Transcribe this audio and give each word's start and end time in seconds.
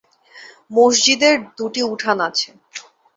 মসজিদের 0.71 1.35
দুটি 1.57 1.81
উঠান 1.85 2.17
আছে। 2.27 2.49